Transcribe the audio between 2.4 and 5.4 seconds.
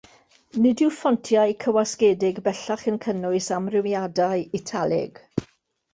bellach yn cynnwys amrywiadau italig.